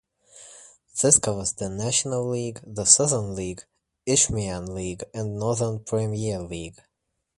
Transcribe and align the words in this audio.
This 0.99 1.19
covers 1.19 1.53
the 1.53 1.69
National 1.69 2.27
League, 2.27 2.59
the 2.65 2.85
Southern 2.85 3.35
League, 3.35 3.65
Isthmian 4.07 4.73
League, 4.73 5.03
and 5.13 5.37
Northern 5.37 5.77
Premier 5.83 6.39
League. 6.41 6.79